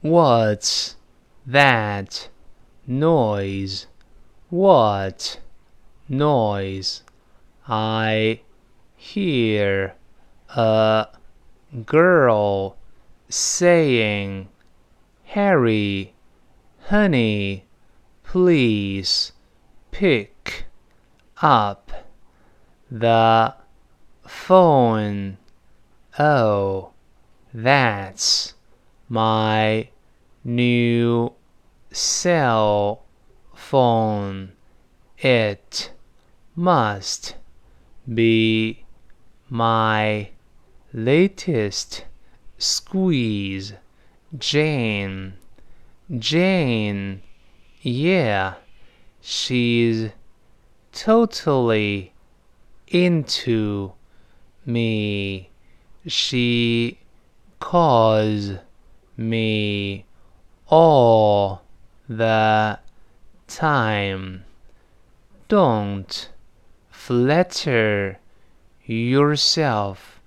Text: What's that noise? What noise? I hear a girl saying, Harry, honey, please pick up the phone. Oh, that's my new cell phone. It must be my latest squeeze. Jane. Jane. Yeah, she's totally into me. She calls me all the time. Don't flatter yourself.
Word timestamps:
What's 0.00 0.94
that 1.44 2.28
noise? 2.86 3.88
What 4.48 5.40
noise? 6.08 7.02
I 7.66 8.42
hear 8.94 9.96
a 10.50 11.08
girl 11.84 12.76
saying, 13.28 14.48
Harry, 15.24 16.14
honey, 16.86 17.64
please 18.22 19.32
pick 19.90 20.66
up 21.42 21.90
the 22.88 23.52
phone. 24.28 25.38
Oh, 26.20 26.90
that's 27.52 28.54
my 29.08 29.88
new 30.44 31.32
cell 31.90 33.04
phone. 33.54 34.52
It 35.18 35.92
must 36.54 37.34
be 38.12 38.84
my 39.48 40.30
latest 40.92 42.04
squeeze. 42.58 43.72
Jane. 44.36 45.34
Jane. 46.18 47.22
Yeah, 47.80 48.54
she's 49.20 50.10
totally 50.92 52.12
into 52.88 53.92
me. 54.66 55.50
She 56.06 56.98
calls 57.60 58.52
me 59.18 60.04
all 60.68 61.62
the 62.08 62.78
time. 63.46 64.44
Don't 65.48 66.30
flatter 66.90 68.18
yourself. 68.84 70.17